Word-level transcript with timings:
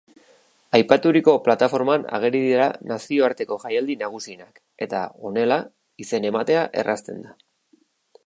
Aipaturiko 0.77 1.33
plataforman 1.47 2.05
ageri 2.19 2.41
dira 2.45 2.69
nazioarteko 2.93 3.59
jaialdi 3.65 3.97
nagusienak 4.01 4.57
eta 4.87 5.01
honela, 5.29 5.61
izen-ematea 6.07 6.67
errazten 6.85 7.21
da. 7.29 7.37